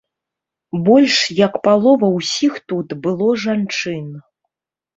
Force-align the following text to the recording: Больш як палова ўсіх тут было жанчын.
Больш 0.87 1.17
як 1.41 1.53
палова 1.67 2.07
ўсіх 2.17 2.53
тут 2.73 2.99
было 3.07 3.27
жанчын. 3.47 4.13